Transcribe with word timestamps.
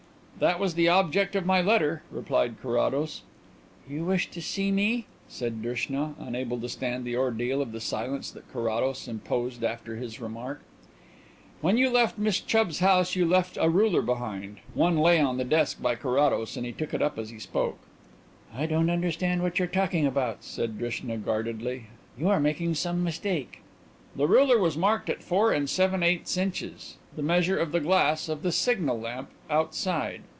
"That 0.39 0.59
was 0.59 0.73
the 0.73 0.87
object 0.89 1.35
of 1.35 1.45
my 1.45 1.61
letter," 1.61 2.01
replied 2.09 2.55
Carrados. 2.63 3.21
"You 3.87 4.05
wished 4.05 4.31
to 4.31 4.41
see 4.41 4.71
me?" 4.71 5.05
said 5.27 5.61
Drishna, 5.61 6.15
unable 6.17 6.59
to 6.61 6.67
stand 6.67 7.05
the 7.05 7.15
ordeal 7.15 7.61
of 7.61 7.71
the 7.71 7.79
silence 7.79 8.31
that 8.31 8.51
Carrados 8.51 9.07
imposed 9.07 9.63
after 9.63 9.97
his 9.97 10.19
remark. 10.19 10.63
"When 11.59 11.77
you 11.77 11.91
left 11.91 12.17
Miss 12.17 12.39
Chubb's 12.39 12.79
house 12.79 13.15
you 13.15 13.23
left 13.23 13.55
a 13.61 13.69
ruler 13.69 14.01
behind." 14.01 14.57
One 14.73 14.97
lay 14.97 15.19
on 15.19 15.37
the 15.37 15.43
desk 15.43 15.79
by 15.79 15.93
Carrados 15.93 16.57
and 16.57 16.65
he 16.65 16.71
took 16.71 16.91
it 16.95 17.03
up 17.03 17.19
as 17.19 17.29
he 17.29 17.37
spoke. 17.37 17.77
"I 18.51 18.65
don't 18.65 18.89
understand 18.89 19.43
what 19.43 19.59
you 19.59 19.65
are 19.65 19.67
talking 19.67 20.07
about," 20.07 20.43
said 20.43 20.79
Drishna 20.79 21.17
guardedly. 21.19 21.85
"You 22.17 22.29
are 22.29 22.39
making 22.39 22.73
some 22.73 23.03
mistake." 23.03 23.61
"The 24.15 24.27
ruler 24.27 24.57
was 24.57 24.75
marked 24.75 25.07
at 25.07 25.21
four 25.23 25.51
and 25.53 25.69
seven 25.69 26.01
eighths 26.01 26.35
inches 26.35 26.97
the 27.15 27.21
measure 27.21 27.59
of 27.59 27.71
the 27.71 27.79
glass 27.79 28.27
of 28.27 28.41
the 28.41 28.51
signal 28.51 28.99
lamp 28.99 29.29
outside." 29.47 30.23